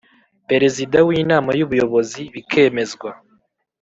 Perezida 0.49 0.97
w 1.07 1.09
Inama 1.21 1.51
y 1.57 1.63
Ubuyobozi 1.65 2.21
bikemezwa 2.33 3.09